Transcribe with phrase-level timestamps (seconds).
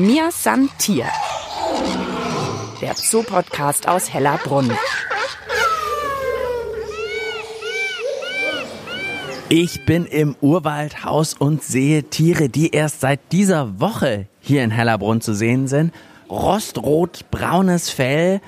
[0.00, 1.04] Mir San Tier.
[2.80, 4.72] Der Zoopodcast aus Hellerbrunn.
[9.50, 15.20] Ich bin im Urwaldhaus und sehe Tiere, die erst seit dieser Woche hier in Hellerbrunn
[15.20, 15.92] zu sehen sind.
[16.30, 18.40] Rostrot, braunes Fell,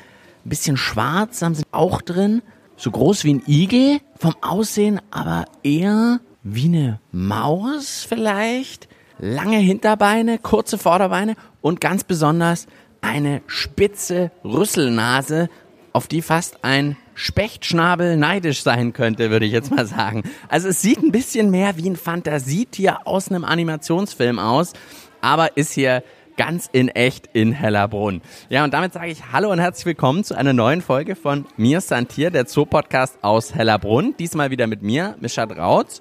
[0.46, 2.40] ein bisschen schwarz haben sie auch drin.
[2.78, 8.88] So groß wie ein Igel vom Aussehen, aber eher wie eine Maus vielleicht.
[9.24, 12.66] Lange Hinterbeine, kurze Vorderbeine und ganz besonders
[13.02, 15.48] eine spitze Rüsselnase,
[15.92, 20.24] auf die fast ein Spechtschnabel neidisch sein könnte, würde ich jetzt mal sagen.
[20.48, 24.72] Also es sieht ein bisschen mehr wie ein Fantasietier aus einem Animationsfilm aus,
[25.20, 26.02] aber ist hier
[26.36, 28.22] ganz in echt in Hellerbrunn.
[28.48, 31.80] Ja, und damit sage ich Hallo und herzlich willkommen zu einer neuen Folge von Mir
[31.80, 34.16] Santier, der Zoopodcast aus Hellerbrunn.
[34.18, 36.00] Diesmal wieder mit mir, Mischa Drautz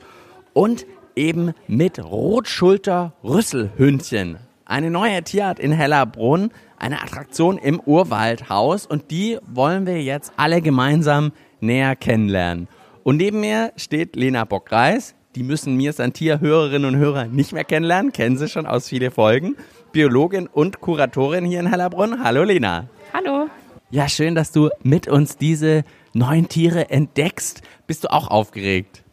[0.53, 4.39] und eben mit Rotschulter-Rüsselhündchen.
[4.65, 6.49] Eine neue Tierart in Hellerbrunn
[6.81, 12.67] eine Attraktion im Urwaldhaus und die wollen wir jetzt alle gemeinsam näher kennenlernen.
[13.04, 15.15] Und neben mir steht Lena Bockreis.
[15.35, 19.12] Die müssen mir Santier Hörerinnen und Hörer nicht mehr kennenlernen, kennen sie schon aus vielen
[19.12, 19.55] Folgen.
[19.91, 22.23] Biologin und Kuratorin hier in Hellerbrunn.
[22.23, 22.89] Hallo Lena.
[23.13, 23.48] Hallo.
[23.91, 27.62] Ja, schön, dass du mit uns diese neuen Tiere entdeckst.
[27.87, 29.04] Bist du auch aufgeregt?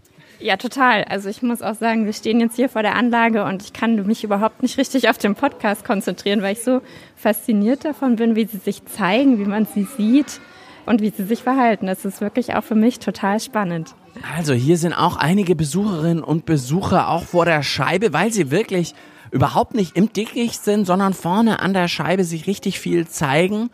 [0.41, 1.05] Ja, total.
[1.05, 4.07] Also ich muss auch sagen, wir stehen jetzt hier vor der Anlage und ich kann
[4.07, 6.81] mich überhaupt nicht richtig auf den Podcast konzentrieren, weil ich so
[7.17, 10.41] fasziniert davon bin, wie sie sich zeigen, wie man sie sieht
[10.87, 11.87] und wie sie sich verhalten.
[11.87, 13.95] Das ist wirklich auch für mich total spannend.
[14.37, 18.95] Also hier sind auch einige Besucherinnen und Besucher auch vor der Scheibe, weil sie wirklich
[19.31, 23.71] überhaupt nicht im Dickicht sind, sondern vorne an der Scheibe sich richtig viel zeigen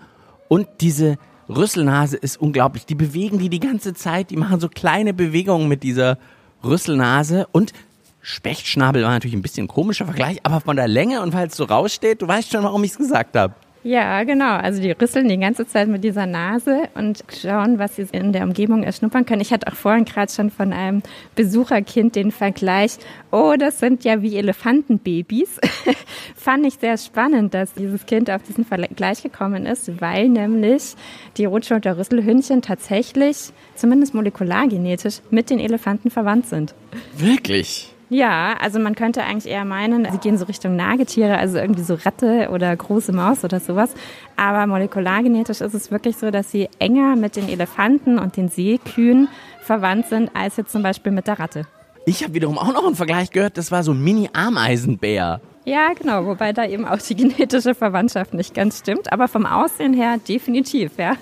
[0.48, 2.86] und diese Rüsselnase ist unglaublich.
[2.86, 6.18] Die bewegen die die ganze Zeit, die machen so kleine Bewegungen mit dieser
[6.64, 7.72] Rüsselnase und
[8.20, 11.64] Spechtschnabel war natürlich ein bisschen komischer Vergleich, aber von der Länge und weil es so
[11.64, 13.54] raussteht, du weißt schon, warum ich es gesagt habe.
[13.84, 14.56] Ja, genau.
[14.56, 18.44] Also die rüsseln die ganze Zeit mit dieser Nase und schauen, was sie in der
[18.44, 19.42] Umgebung erschnuppern können.
[19.42, 21.02] Ich hatte auch vorhin gerade schon von einem
[21.34, 22.96] Besucherkind den Vergleich,
[23.30, 25.60] oh, das sind ja wie Elefantenbabys.
[26.34, 30.94] Fand ich sehr spannend, dass dieses Kind auf diesen Vergleich gekommen ist, weil nämlich
[31.36, 36.74] die Rotschulter-Rüsselhündchen tatsächlich, zumindest molekulargenetisch, mit den Elefanten verwandt sind.
[37.18, 37.93] Wirklich?
[38.14, 41.94] Ja, also man könnte eigentlich eher meinen, sie gehen so Richtung Nagetiere, also irgendwie so
[41.94, 43.92] Ratte oder große Maus oder sowas.
[44.36, 49.26] Aber molekulargenetisch ist es wirklich so, dass sie enger mit den Elefanten und den Seekühen
[49.62, 51.66] verwandt sind, als jetzt zum Beispiel mit der Ratte.
[52.06, 55.40] Ich habe wiederum auch noch einen Vergleich gehört, das war so ein Mini-Ameisenbär.
[55.66, 59.94] Ja, genau, wobei da eben auch die genetische Verwandtschaft nicht ganz stimmt, aber vom Aussehen
[59.94, 61.14] her definitiv, ja.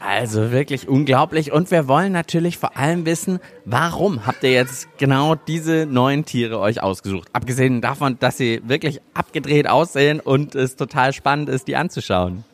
[0.00, 5.34] Also wirklich unglaublich und wir wollen natürlich vor allem wissen, warum habt ihr jetzt genau
[5.34, 7.28] diese neuen Tiere euch ausgesucht?
[7.32, 12.44] Abgesehen davon, dass sie wirklich abgedreht aussehen und es total spannend ist, die anzuschauen.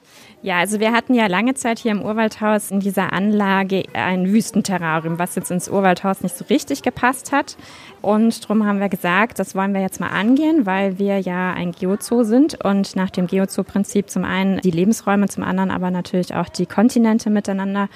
[0.47, 5.19] Ja, also wir hatten ja lange Zeit hier im Urwaldhaus in dieser Anlage ein Wüstenterrarium,
[5.19, 7.57] was jetzt ins Urwaldhaus nicht so richtig gepasst hat.
[8.01, 11.73] Und darum haben wir gesagt, das wollen wir jetzt mal angehen, weil wir ja ein
[11.73, 16.49] Geozoo sind und nach dem Geozoo-Prinzip zum einen die Lebensräume, zum anderen aber natürlich auch
[16.49, 17.89] die Kontinente miteinander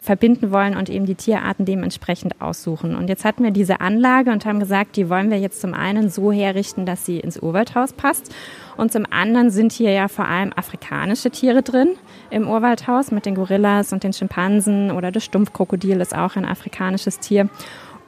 [0.00, 2.96] verbinden wollen und eben die Tierarten dementsprechend aussuchen.
[2.96, 6.08] Und jetzt hatten wir diese Anlage und haben gesagt, die wollen wir jetzt zum einen
[6.08, 8.34] so herrichten, dass sie ins Urwaldhaus passt.
[8.78, 11.96] Und zum anderen sind hier ja vor allem afrikanische Tiere drin
[12.30, 17.18] im Urwaldhaus mit den Gorillas und den Schimpansen oder das Stumpfkrokodil ist auch ein afrikanisches
[17.18, 17.48] Tier.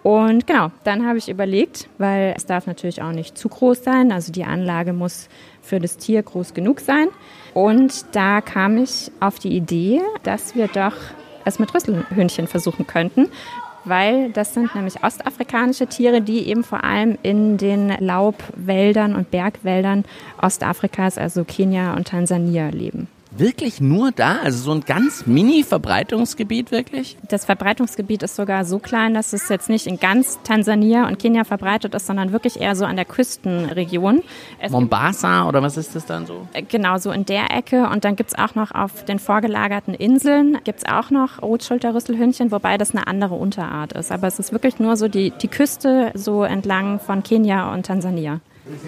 [0.04, 4.12] Und genau, dann habe ich überlegt, weil es darf natürlich auch nicht zu groß sein,
[4.12, 5.28] also die Anlage muss
[5.60, 7.08] für das Tier groß genug sein.
[7.52, 10.94] Und da kam ich auf die Idee, dass wir doch
[11.44, 13.26] es mit Rüsselhündchen versuchen könnten,
[13.84, 20.04] weil das sind nämlich ostafrikanische Tiere, die eben vor allem in den Laubwäldern und Bergwäldern
[20.40, 24.38] Ostafrikas, also Kenia und Tansania leben wirklich nur da?
[24.42, 27.16] Also so ein ganz mini-Verbreitungsgebiet wirklich?
[27.28, 31.44] Das Verbreitungsgebiet ist sogar so klein, dass es jetzt nicht in ganz Tansania und Kenia
[31.44, 34.22] verbreitet ist, sondern wirklich eher so an der Küstenregion.
[34.58, 36.46] Es Mombasa oder was ist das dann so?
[36.52, 37.88] Äh, genau, so in der Ecke.
[37.88, 42.50] Und dann gibt es auch noch auf den vorgelagerten Inseln gibt es auch noch Rotschulterrüsselhündchen,
[42.50, 44.12] wobei das eine andere Unterart ist.
[44.12, 48.40] Aber es ist wirklich nur so die, die Küste so entlang von Kenia und Tansania.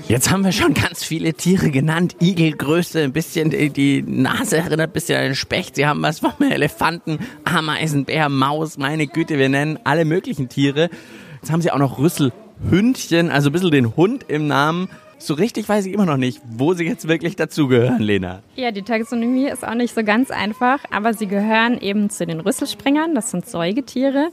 [0.09, 2.17] Jetzt haben wir schon ganz viele Tiere genannt.
[2.21, 5.77] Igelgröße, ein bisschen die, Nase erinnert ein bisschen an den Specht.
[5.77, 10.91] Sie haben was von Elefanten, Ameisenbär, Maus, meine Güte, wir nennen alle möglichen Tiere.
[11.41, 14.89] Jetzt haben sie auch noch Rüsselhündchen, also ein bisschen den Hund im Namen.
[15.19, 18.43] So richtig weiß ich immer noch nicht, wo sie jetzt wirklich dazugehören, Lena.
[18.57, 22.41] Ja, die Taxonomie ist auch nicht so ganz einfach, aber sie gehören eben zu den
[22.41, 23.15] Rüsselspringern.
[23.15, 24.31] Das sind Säugetiere.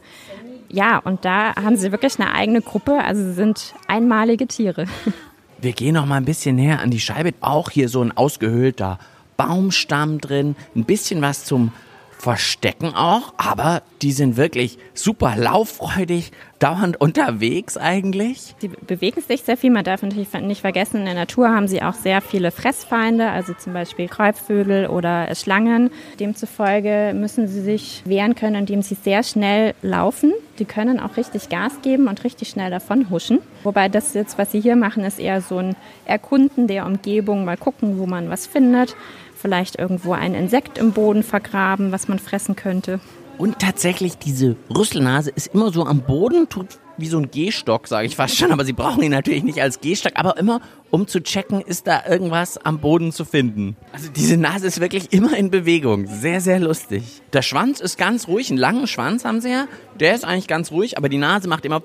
[0.67, 3.03] Ja, und da haben sie wirklich eine eigene Gruppe.
[3.03, 4.85] Also sie sind einmalige Tiere.
[5.61, 7.33] Wir gehen noch mal ein bisschen näher an die Scheibe.
[7.41, 8.97] Auch hier so ein ausgehöhlter
[9.35, 11.71] Baumstamm drin, ein bisschen was zum
[12.19, 18.55] Verstecken auch, aber die sind wirklich super lauffreudig, dauernd unterwegs eigentlich.
[18.59, 19.71] Sie bewegen sich sehr viel.
[19.71, 23.53] Man darf natürlich nicht vergessen, in der Natur haben sie auch sehr viele Fressfeinde, also
[23.53, 25.91] zum Beispiel Kreuzvögel oder Schlangen.
[26.19, 30.33] Demzufolge müssen sie sich wehren können, indem sie sehr schnell laufen.
[30.59, 33.39] Die können auch richtig Gas geben und richtig schnell davon huschen.
[33.63, 37.55] Wobei das jetzt, was sie hier machen, ist eher so ein Erkunden der Umgebung, mal
[37.55, 38.93] gucken, wo man was findet
[39.39, 42.99] vielleicht irgendwo ein Insekt im Boden vergraben, was man fressen könnte.
[43.37, 48.05] Und tatsächlich, diese Rüsselnase ist immer so am Boden, tut wie so ein Gehstock, sage
[48.05, 50.59] ich fast schon, aber sie brauchen ihn natürlich nicht als Gehstock, aber immer
[50.91, 53.75] um zu checken, ist da irgendwas am Boden zu finden.
[53.91, 56.07] Also diese Nase ist wirklich immer in Bewegung.
[56.07, 57.03] Sehr, sehr lustig.
[57.33, 59.67] Der Schwanz ist ganz ruhig, einen langen Schwanz haben sie ja.
[59.99, 61.81] Der ist eigentlich ganz ruhig, aber die Nase macht immer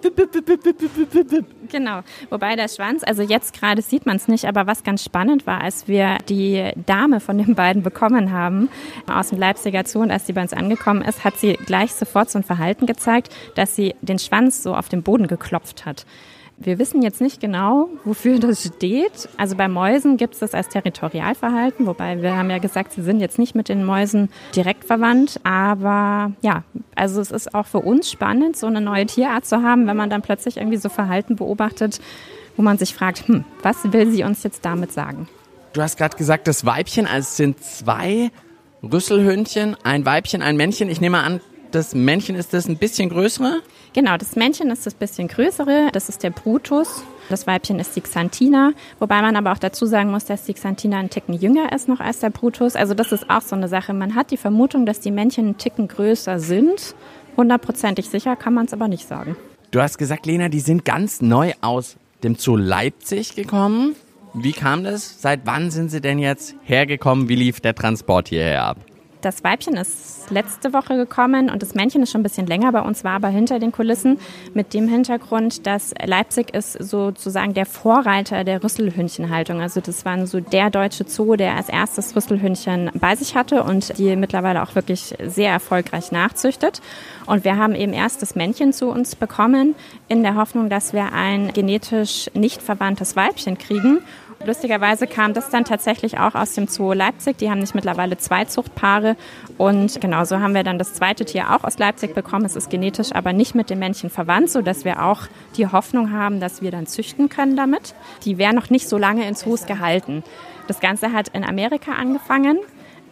[1.70, 2.00] Genau.
[2.30, 5.60] Wobei der Schwanz, also jetzt gerade sieht man es nicht, aber was ganz spannend war,
[5.60, 8.68] als wir die Dame von den beiden bekommen haben
[9.06, 12.30] aus dem Leipziger Zoo und als sie bei uns angekommen ist, hat sie gleich sofort
[12.30, 16.06] so ein Verhalten gezeigt, dass sie den Schwanz so auf dem Boden geklopft hat.
[16.56, 19.28] Wir wissen jetzt nicht genau, wofür das steht.
[19.36, 23.20] Also bei Mäusen gibt es das als Territorialverhalten, wobei wir haben ja gesagt, sie sind
[23.20, 25.40] jetzt nicht mit den Mäusen direkt verwandt.
[25.42, 26.62] Aber ja,
[26.94, 30.10] also es ist auch für uns spannend, so eine neue Tierart zu haben, wenn man
[30.10, 32.00] dann plötzlich irgendwie so Verhalten beobachtet,
[32.56, 35.28] wo man sich fragt, hm, was will sie uns jetzt damit sagen?
[35.72, 38.30] Du hast gerade gesagt, das Weibchen, also es sind zwei
[38.80, 40.88] Rüsselhündchen, ein Weibchen, ein Männchen.
[40.88, 41.40] Ich nehme an,
[41.74, 43.60] das Männchen ist das ein bisschen größere?
[43.92, 47.02] Genau, das Männchen ist das bisschen größere, das ist der Brutus.
[47.28, 50.98] Das Weibchen ist die Xantina, wobei man aber auch dazu sagen muss, dass die Xantina
[50.98, 52.76] einen Ticken jünger ist noch als der Brutus.
[52.76, 53.94] Also das ist auch so eine Sache.
[53.94, 56.94] Man hat die Vermutung, dass die Männchen einen Ticken größer sind.
[57.36, 59.36] Hundertprozentig sicher kann man es aber nicht sagen.
[59.70, 63.96] Du hast gesagt, Lena, die sind ganz neu aus dem Zoo Leipzig gekommen.
[64.34, 65.20] Wie kam das?
[65.20, 67.28] Seit wann sind sie denn jetzt hergekommen?
[67.28, 68.76] Wie lief der Transport hierher ab?
[69.24, 72.82] Das Weibchen ist letzte Woche gekommen und das Männchen ist schon ein bisschen länger bei
[72.82, 74.18] uns, war aber hinter den Kulissen
[74.52, 79.62] mit dem Hintergrund, dass Leipzig ist sozusagen der Vorreiter der Rüsselhündchenhaltung.
[79.62, 83.96] Also das war so der deutsche Zoo, der als erstes Rüsselhündchen bei sich hatte und
[83.96, 86.82] die mittlerweile auch wirklich sehr erfolgreich nachzüchtet.
[87.24, 89.74] Und wir haben eben erst das Männchen zu uns bekommen,
[90.08, 94.00] in der Hoffnung, dass wir ein genetisch nicht verwandtes Weibchen kriegen.
[94.46, 97.38] Lustigerweise kam das dann tatsächlich auch aus dem Zoo Leipzig.
[97.38, 99.17] Die haben nicht mittlerweile zwei Zuchtpaare.
[99.56, 102.44] Und genau so haben wir dann das zweite Tier auch aus Leipzig bekommen.
[102.44, 105.23] Es ist genetisch aber nicht mit dem Männchen verwandt, sodass wir auch
[105.56, 107.94] die Hoffnung haben, dass wir dann züchten können damit.
[108.25, 110.23] Die wären noch nicht so lange in Zoos gehalten.
[110.67, 112.58] Das Ganze hat in Amerika angefangen.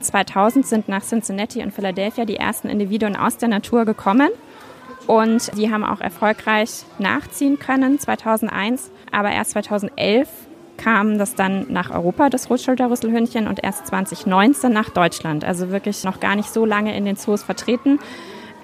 [0.01, 4.29] 2000 sind nach Cincinnati und Philadelphia die ersten Individuen aus der Natur gekommen.
[5.07, 8.91] Und die haben auch erfolgreich nachziehen können 2001.
[9.11, 10.29] Aber erst 2011
[10.83, 15.45] kam das dann nach Europa, das Rotschulterrüsselhündchen, und erst 2019 nach Deutschland.
[15.45, 17.99] Also wirklich noch gar nicht so lange in den Zoos vertreten.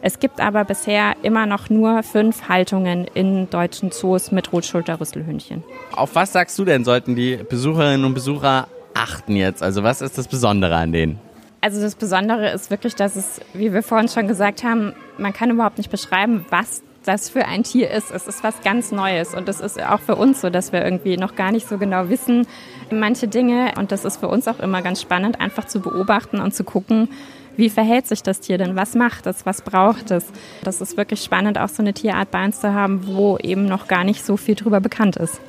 [0.00, 5.65] Es gibt aber bisher immer noch nur fünf Haltungen in deutschen Zoos mit Rotschulterrüsselhündchen.
[5.93, 9.62] Auf was sagst du denn, sollten die Besucherinnen und Besucher achten jetzt?
[9.62, 11.19] Also was ist das Besondere an denen?
[11.61, 15.50] Also das Besondere ist wirklich, dass es, wie wir vorhin schon gesagt haben, man kann
[15.50, 18.10] überhaupt nicht beschreiben, was das für ein Tier ist.
[18.10, 21.16] Es ist was ganz Neues und es ist auch für uns so, dass wir irgendwie
[21.16, 22.46] noch gar nicht so genau wissen
[22.93, 26.55] manche Dinge und das ist für uns auch immer ganz spannend, einfach zu beobachten und
[26.55, 27.08] zu gucken,
[27.56, 28.77] wie verhält sich das Tier denn?
[28.77, 29.44] Was macht es?
[29.44, 30.27] Was braucht es?
[30.62, 33.88] Das ist wirklich spannend, auch so eine Tierart bei uns zu haben, wo eben noch
[33.88, 35.41] gar nicht so viel drüber bekannt ist.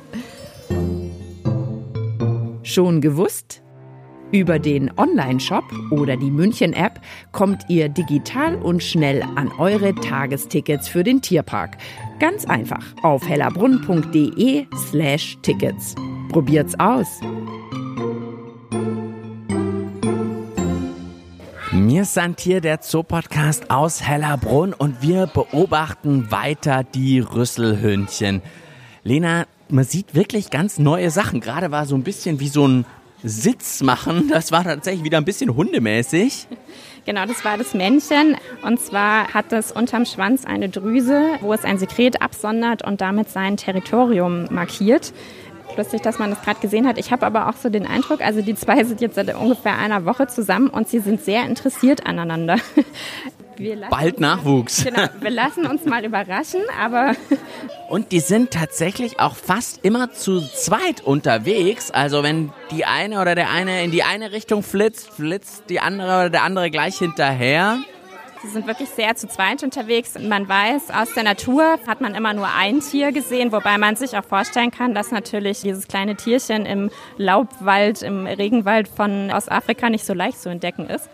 [2.64, 3.62] Schon gewusst?
[4.32, 7.00] Über den Online-Shop oder die München-App
[7.32, 11.76] kommt ihr digital und schnell an eure Tagestickets für den Tierpark.
[12.20, 15.96] Ganz einfach auf hellerbrunn.de slash Tickets.
[16.28, 17.08] Probiert's aus!
[21.72, 28.42] Wir sind hier der Zoopodcast aus Hellerbrunn und wir beobachten weiter die Rüsselhündchen.
[29.02, 31.40] Lena, man sieht wirklich ganz neue Sachen.
[31.40, 32.84] Gerade war so ein bisschen wie so ein
[33.22, 34.28] Sitz machen.
[34.28, 36.46] Das war tatsächlich wieder ein bisschen hundemäßig.
[37.06, 38.36] Genau, das war das Männchen.
[38.62, 43.30] Und zwar hat es unterm Schwanz eine Drüse, wo es ein Sekret absondert und damit
[43.30, 45.14] sein Territorium markiert.
[45.78, 46.98] Lustig, dass man das gerade gesehen hat.
[46.98, 50.04] Ich habe aber auch so den Eindruck, also die zwei sind jetzt seit ungefähr einer
[50.04, 52.56] Woche zusammen und sie sind sehr interessiert aneinander.
[53.90, 54.84] Bald Nachwuchs.
[54.90, 57.14] Genau, wir lassen uns mal überraschen, aber.
[57.88, 61.90] Und die sind tatsächlich auch fast immer zu zweit unterwegs.
[61.90, 66.08] Also wenn die eine oder der eine in die eine Richtung flitzt, flitzt die andere
[66.08, 67.78] oder der andere gleich hinterher.
[68.42, 70.14] Sie sind wirklich sehr zu zweit unterwegs.
[70.18, 74.16] Man weiß, aus der Natur hat man immer nur ein Tier gesehen, wobei man sich
[74.16, 80.06] auch vorstellen kann, dass natürlich dieses kleine Tierchen im Laubwald, im Regenwald von Ostafrika nicht
[80.06, 81.10] so leicht zu entdecken ist.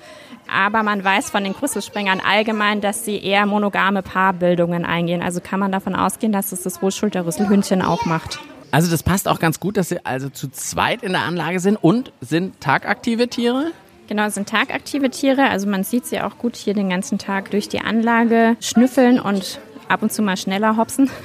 [0.48, 5.20] Aber man weiß von den Krüsselspringern allgemein, dass sie eher monogame Paarbildungen eingehen.
[5.20, 8.38] Also kann man davon ausgehen, dass es das Rotschulterrüsselhündchen auch macht.
[8.70, 11.76] Also das passt auch ganz gut, dass sie also zu zweit in der Anlage sind
[11.76, 13.72] und sind tagaktive Tiere?
[14.08, 15.48] Genau, es sind tagaktive Tiere.
[15.48, 19.60] Also man sieht sie auch gut hier den ganzen Tag durch die Anlage schnüffeln und
[19.88, 21.10] ab und zu mal schneller hopsen.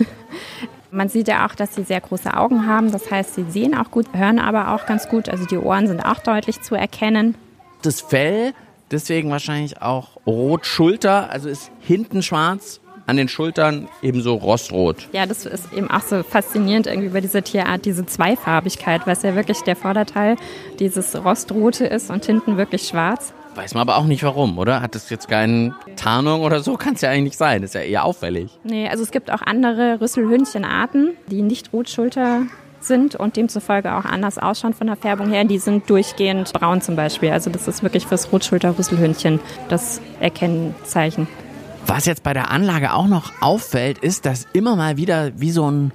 [0.94, 2.92] Man sieht ja auch, dass sie sehr große Augen haben.
[2.92, 5.30] Das heißt, sie sehen auch gut, hören aber auch ganz gut.
[5.30, 7.36] Also die Ohren sind auch deutlich zu erkennen.
[7.82, 8.54] Das Fell,
[8.92, 15.10] deswegen wahrscheinlich auch Rot-Schulter, also ist hinten schwarz, an den Schultern ebenso rostrot.
[15.12, 19.36] Ja, das ist eben auch so faszinierend irgendwie bei dieser Tierart, diese Zweifarbigkeit, was ja
[19.36, 20.38] wirklich der Vorderteil
[20.80, 23.34] dieses Rostrote ist und hinten wirklich schwarz.
[23.54, 24.82] Weiß man aber auch nicht warum, oder?
[24.82, 26.78] Hat das jetzt keine Tarnung oder so?
[26.78, 27.62] Kann es ja eigentlich nicht sein.
[27.62, 28.50] Das ist ja eher auffällig.
[28.64, 32.44] Nee, also es gibt auch andere Rüsselhündchenarten, die nicht Rotschulter
[32.80, 35.44] sind und demzufolge auch anders ausschauen von der Färbung her.
[35.44, 37.32] Die sind durchgehend braun zum Beispiel.
[37.32, 41.28] Also das ist wirklich fürs Rotschulter-Rüsselhündchen das Erkennzeichen.
[41.88, 45.70] Was jetzt bei der Anlage auch noch auffällt, ist, dass immer mal wieder wie so
[45.70, 45.92] ein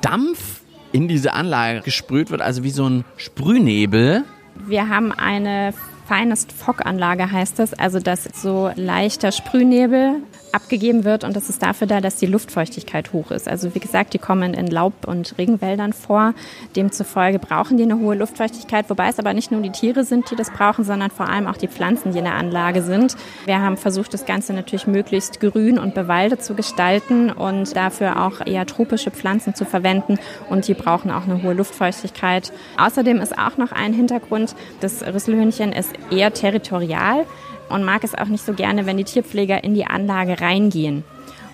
[0.00, 0.60] Dampf
[0.92, 4.24] in diese Anlage gesprüht wird, also wie so ein Sprühnebel.
[4.66, 5.74] Wir haben eine
[6.06, 10.20] Finest Fog Anlage heißt das, also dass so leichter Sprühnebel
[10.54, 13.48] abgegeben wird und das ist dafür da, dass die Luftfeuchtigkeit hoch ist.
[13.48, 16.34] Also wie gesagt, die kommen in Laub- und Regenwäldern vor.
[16.76, 20.36] Demzufolge brauchen die eine hohe Luftfeuchtigkeit, wobei es aber nicht nur die Tiere sind, die
[20.36, 23.16] das brauchen, sondern vor allem auch die Pflanzen, die in der Anlage sind.
[23.46, 28.46] Wir haben versucht, das Ganze natürlich möglichst grün und bewaldet zu gestalten und dafür auch
[28.46, 30.18] eher tropische Pflanzen zu verwenden
[30.48, 32.52] und die brauchen auch eine hohe Luftfeuchtigkeit.
[32.78, 37.26] Außerdem ist auch noch ein Hintergrund, das Rüsselhündchen ist eher territorial
[37.74, 41.04] und mag es auch nicht so gerne, wenn die Tierpfleger in die Anlage reingehen.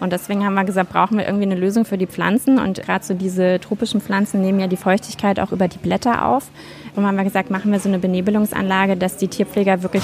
[0.00, 2.59] Und deswegen haben wir gesagt, brauchen wir irgendwie eine Lösung für die Pflanzen.
[2.59, 6.49] Und gerade so diese tropischen Pflanzen nehmen ja die Feuchtigkeit auch über die Blätter auf.
[6.97, 10.03] Und haben wir gesagt, machen wir so eine Benebelungsanlage, dass die Tierpfleger wirklich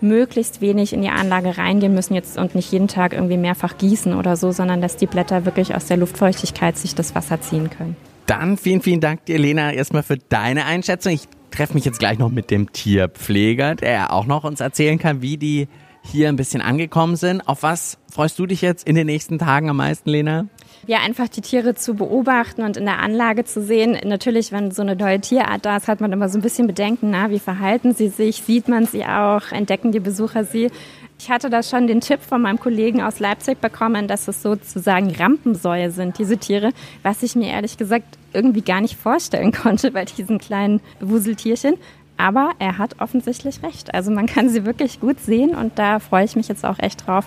[0.00, 4.14] möglichst wenig in die Anlage reingehen müssen jetzt und nicht jeden Tag irgendwie mehrfach gießen
[4.14, 7.96] oder so, sondern dass die Blätter wirklich aus der Luftfeuchtigkeit sich das Wasser ziehen können.
[8.26, 11.12] Dann vielen, vielen Dank dir, Lena, erstmal für deine Einschätzung.
[11.12, 15.22] Ich treffe mich jetzt gleich noch mit dem Tierpfleger, der auch noch uns erzählen kann,
[15.22, 15.68] wie die
[16.02, 17.46] hier ein bisschen angekommen sind.
[17.48, 20.46] Auf was freust du dich jetzt in den nächsten Tagen am meisten, Lena?
[20.86, 23.98] Ja, einfach die Tiere zu beobachten und in der Anlage zu sehen.
[24.04, 27.10] Natürlich, wenn so eine neue Tierart da ist, hat man immer so ein bisschen Bedenken,
[27.10, 30.70] na, wie verhalten sie sich, sieht man sie auch, entdecken die Besucher sie.
[31.18, 35.14] Ich hatte da schon den Tipp von meinem Kollegen aus Leipzig bekommen, dass es sozusagen
[35.14, 40.04] Rampensäue sind, diese Tiere, was ich mir ehrlich gesagt irgendwie gar nicht vorstellen konnte bei
[40.04, 41.74] diesen kleinen Wuseltierchen.
[42.18, 43.94] Aber er hat offensichtlich recht.
[43.94, 47.06] Also man kann sie wirklich gut sehen und da freue ich mich jetzt auch echt
[47.06, 47.24] drauf,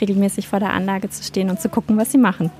[0.00, 2.50] regelmäßig vor der Anlage zu stehen und zu gucken, was sie machen.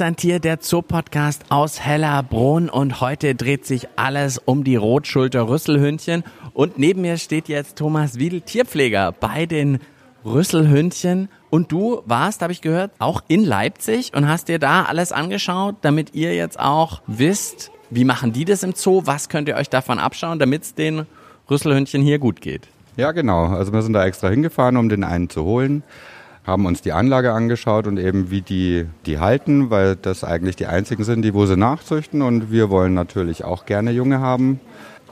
[0.00, 6.24] Mir Santier, der Zoopodcast aus Hellerbrunn und heute dreht sich alles um die Rotschulter-Rüsselhündchen.
[6.54, 9.78] Und neben mir steht jetzt Thomas Wiedel, Tierpfleger bei den
[10.24, 11.28] Rüsselhündchen.
[11.50, 15.76] Und du warst, habe ich gehört, auch in Leipzig und hast dir da alles angeschaut,
[15.82, 19.68] damit ihr jetzt auch wisst, wie machen die das im Zoo, was könnt ihr euch
[19.68, 21.04] davon abschauen, damit es den
[21.50, 22.68] Rüsselhündchen hier gut geht.
[22.96, 23.48] Ja, genau.
[23.48, 25.82] Also wir sind da extra hingefahren, um den einen zu holen
[26.50, 30.66] haben uns die Anlage angeschaut und eben wie die die halten, weil das eigentlich die
[30.66, 34.60] einzigen sind, die wo sie nachzüchten und wir wollen natürlich auch gerne Junge haben.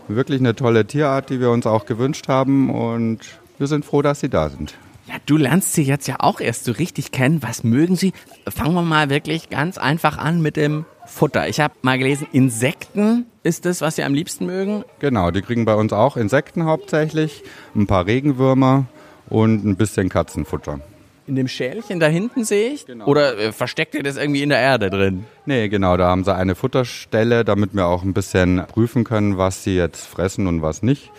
[0.08, 3.20] Wirklich eine tolle Tierart, die wir uns auch gewünscht haben und
[3.58, 4.74] wir sind froh, dass sie da sind.
[5.06, 7.42] Ja, du lernst sie jetzt ja auch erst so richtig kennen.
[7.42, 8.12] Was mögen sie?
[8.48, 11.48] Fangen wir mal wirklich ganz einfach an mit dem Futter.
[11.48, 14.84] Ich habe mal gelesen, Insekten ist das, was sie am liebsten mögen.
[14.98, 17.42] Genau, die kriegen bei uns auch Insekten hauptsächlich,
[17.74, 18.86] ein paar Regenwürmer
[19.30, 20.80] und ein bisschen Katzenfutter
[21.28, 22.86] in dem Schälchen da hinten sehe ich?
[22.86, 23.06] Genau.
[23.06, 25.24] Oder äh, versteckt ihr das irgendwie in der Erde drin?
[25.46, 29.62] Nee, genau, da haben sie eine Futterstelle, damit wir auch ein bisschen prüfen können, was
[29.62, 31.10] sie jetzt fressen und was nicht.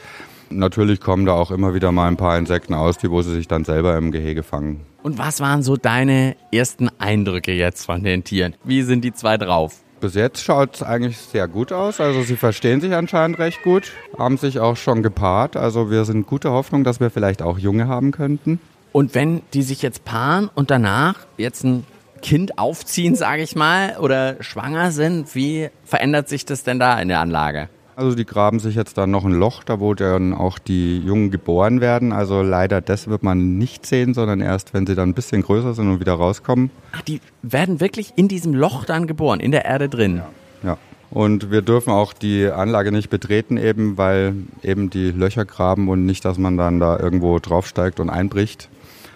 [0.49, 3.47] Natürlich kommen da auch immer wieder mal ein paar Insekten aus, die wo sie sich
[3.47, 4.81] dann selber im Gehege fangen.
[5.03, 8.55] Und was waren so deine ersten Eindrücke jetzt von den Tieren?
[8.63, 9.75] Wie sind die zwei drauf?
[10.01, 11.99] Bis jetzt schaut es eigentlich sehr gut aus.
[11.99, 15.55] Also sie verstehen sich anscheinend recht gut, haben sich auch schon gepaart.
[15.55, 18.59] Also wir sind gute Hoffnung, dass wir vielleicht auch Junge haben könnten.
[18.91, 21.85] Und wenn die sich jetzt paaren und danach jetzt ein
[22.21, 25.35] Kind aufziehen, sage ich mal, oder schwanger sind.
[25.35, 27.69] Wie verändert sich das denn da in der Anlage?
[27.95, 31.31] Also die graben sich jetzt dann noch ein Loch, da wo dann auch die Jungen
[31.31, 32.13] geboren werden.
[32.13, 35.73] Also leider das wird man nicht sehen, sondern erst, wenn sie dann ein bisschen größer
[35.73, 36.71] sind und wieder rauskommen.
[36.93, 40.21] Ach, die werden wirklich in diesem Loch dann geboren, in der Erde drin.
[40.63, 40.77] Ja.
[41.09, 46.05] Und wir dürfen auch die Anlage nicht betreten, eben weil eben die Löcher graben und
[46.05, 48.69] nicht, dass man dann da irgendwo draufsteigt und einbricht.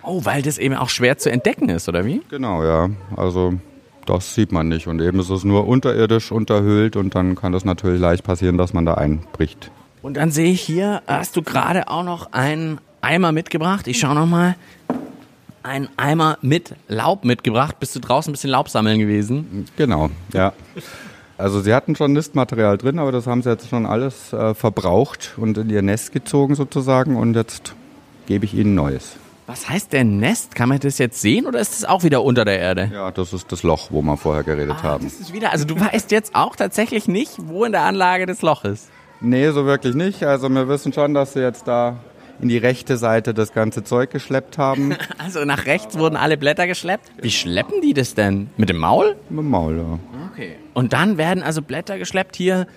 [0.03, 2.21] Oh, weil das eben auch schwer zu entdecken ist, oder wie?
[2.29, 2.89] Genau, ja.
[3.15, 3.53] Also
[4.05, 4.87] das sieht man nicht.
[4.87, 8.73] Und eben ist es nur unterirdisch unterhöhlt und dann kann das natürlich leicht passieren, dass
[8.73, 9.71] man da einbricht.
[10.01, 13.87] Und dann sehe ich hier, hast du gerade auch noch einen Eimer mitgebracht.
[13.87, 14.55] Ich schaue nochmal.
[15.65, 17.79] Ein Eimer mit Laub mitgebracht.
[17.79, 19.65] Bist du draußen ein bisschen Laub sammeln gewesen?
[19.77, 20.51] Genau, ja.
[21.37, 25.35] Also sie hatten schon Nistmaterial drin, aber das haben sie jetzt schon alles äh, verbraucht
[25.37, 27.75] und in ihr Nest gezogen sozusagen und jetzt
[28.25, 29.15] gebe ich ihnen Neues.
[29.45, 30.55] Was heißt denn Nest?
[30.55, 32.89] Kann man das jetzt sehen oder ist das auch wieder unter der Erde?
[32.93, 35.03] Ja, das ist das Loch, wo wir vorher geredet ah, haben.
[35.03, 38.41] Das ist wieder, also du weißt jetzt auch tatsächlich nicht, wo in der Anlage das
[38.41, 38.89] Loch ist.
[39.19, 40.23] Nee, so wirklich nicht.
[40.23, 41.97] Also wir wissen schon, dass sie jetzt da
[42.41, 44.95] in die rechte Seite das ganze Zeug geschleppt haben.
[45.17, 47.11] Also nach rechts wurden alle Blätter geschleppt.
[47.21, 48.49] Wie schleppen die das denn?
[48.57, 49.15] Mit dem Maul?
[49.29, 49.99] Mit dem Maul, ja.
[50.31, 50.55] Okay.
[50.73, 52.67] Und dann werden also Blätter geschleppt hier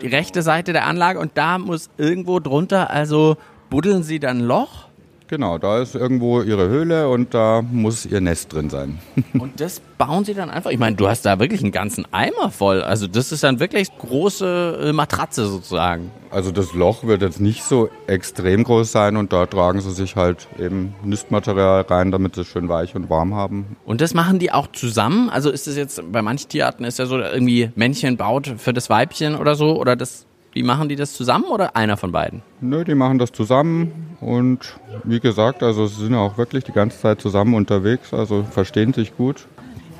[0.00, 3.36] die rechte Seite der Anlage und da muss irgendwo drunter, also
[3.70, 4.88] buddeln sie dann ein Loch?
[5.32, 8.98] Genau, da ist irgendwo ihre Höhle und da muss ihr Nest drin sein.
[9.38, 10.70] und das bauen sie dann einfach.
[10.70, 12.82] Ich meine, du hast da wirklich einen ganzen Eimer voll.
[12.82, 16.10] Also das ist dann wirklich große äh, Matratze sozusagen.
[16.30, 20.16] Also das Loch wird jetzt nicht so extrem groß sein und da tragen sie sich
[20.16, 23.78] halt eben Nistmaterial rein, damit sie es schön weich und warm haben.
[23.86, 25.30] Und das machen die auch zusammen?
[25.30, 28.90] Also ist es jetzt bei manchen Tierarten ist ja so irgendwie Männchen baut für das
[28.90, 32.42] Weibchen oder so oder das wie machen die das zusammen oder einer von beiden?
[32.60, 36.98] Nö, die machen das zusammen und wie gesagt, also sie sind auch wirklich die ganze
[37.00, 39.46] Zeit zusammen unterwegs, also verstehen sich gut.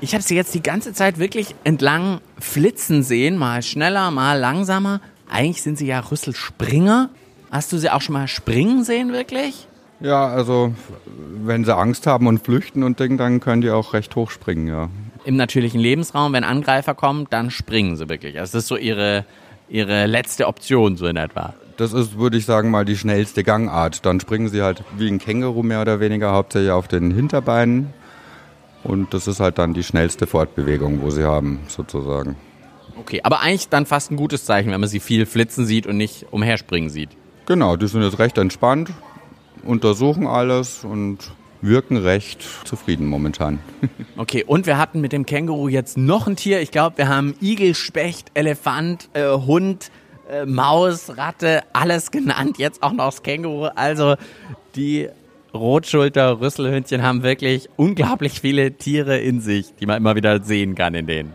[0.01, 5.01] Ich habe sie jetzt die ganze Zeit wirklich entlang flitzen sehen, mal schneller, mal langsamer.
[5.31, 7.09] Eigentlich sind sie ja Rüsselspringer.
[7.51, 9.69] Hast du sie auch schon mal springen sehen, wirklich?
[10.01, 10.75] Ja, also
[11.45, 14.67] wenn sie Angst haben und flüchten und Ding, dann können die auch recht hoch springen,
[14.67, 14.89] ja.
[15.25, 18.41] Im natürlichen Lebensraum, wenn Angreifer kommen, dann springen sie wirklich.
[18.41, 19.25] Also das ist so ihre
[19.73, 21.55] ihre letzte Option, so in etwa.
[21.79, 24.05] Das ist, würde ich sagen, mal die schnellste Gangart.
[24.05, 27.93] Dann springen sie halt wie ein Känguru mehr oder weniger, hauptsächlich auf den Hinterbeinen.
[28.85, 32.37] Und das ist halt dann die schnellste Fortbewegung, wo sie haben, sozusagen.
[32.99, 35.97] Okay, aber eigentlich dann fast ein gutes Zeichen, wenn man sie viel flitzen sieht und
[35.97, 37.11] nicht umherspringen sieht.
[37.47, 38.91] Genau, die sind jetzt recht entspannt,
[39.65, 41.19] untersuchen alles und
[41.63, 43.59] wirken recht zufrieden momentan.
[44.17, 46.61] Okay, und wir hatten mit dem Känguru jetzt noch ein Tier.
[46.61, 49.91] Ich glaube, wir haben Igel, Specht, Elefant, äh, Hund,
[50.31, 52.59] äh, Maus, Ratte, alles genannt.
[52.59, 53.69] Jetzt auch noch das Känguru.
[53.75, 54.17] Also
[54.77, 55.09] die
[55.55, 61.07] Rotschulter-Rüsselhündchen haben wirklich unglaublich viele Tiere in sich, die man immer wieder sehen kann in
[61.07, 61.33] denen.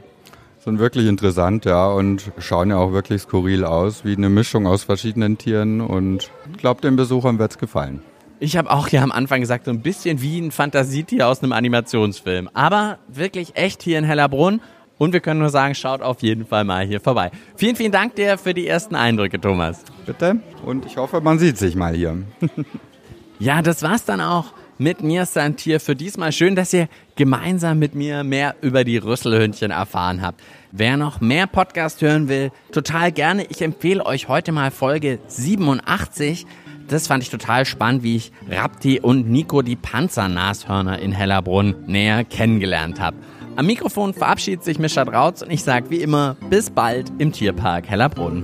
[0.59, 4.83] Sind wirklich interessant, ja, und schauen ja auch wirklich skurril aus, wie eine Mischung aus
[4.83, 5.81] verschiedenen Tieren.
[5.81, 8.01] Und ich glaube, den Besuchern wird es gefallen.
[8.39, 11.53] Ich habe auch ja am Anfang gesagt, so ein bisschen wie ein Fantasietier aus einem
[11.53, 12.49] Animationsfilm.
[12.53, 14.61] Aber wirklich echt hier in Hellerbrunn.
[14.99, 17.31] Und wir können nur sagen, schaut auf jeden Fall mal hier vorbei.
[17.55, 19.83] Vielen, vielen Dank dir für die ersten Eindrücke, Thomas.
[20.05, 20.37] Bitte.
[20.65, 22.23] Und ich hoffe, man sieht sich mal hier.
[23.39, 26.31] ja, das war's dann auch mit mir, Santier, für diesmal.
[26.31, 30.41] Schön, dass ihr gemeinsam mit mir mehr über die Rüsselhündchen erfahren habt.
[30.71, 33.45] Wer noch mehr Podcast hören will, total gerne.
[33.49, 36.45] Ich empfehle euch heute mal Folge 87
[36.87, 42.23] das fand ich total spannend, wie ich Rapti und Nico die Panzernashörner in Hellerbrunn näher
[42.23, 43.17] kennengelernt habe.
[43.55, 47.87] Am Mikrofon verabschiedet sich Mischa Drautz und ich sage wie immer bis bald im Tierpark
[47.87, 48.43] Hellerbrunn.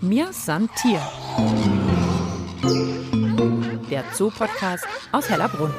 [0.00, 1.00] Mir san Tier.
[3.90, 5.72] Der Zoo-Podcast aus Hellerbrunn.